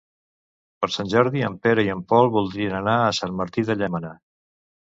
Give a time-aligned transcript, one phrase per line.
[0.85, 4.17] Per Sant Jordi en Pere i en Pol voldrien anar a Sant Martí de Llémena.